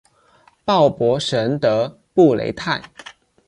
[0.65, 2.81] 鲍博什德布雷泰。